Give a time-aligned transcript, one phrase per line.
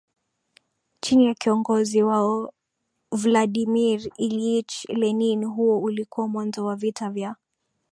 [1.01, 2.53] chini ya kiongozi wao
[3.11, 7.35] Vladimir Ilyich Lenin Huo ulikuwa mwanzo wa vita ya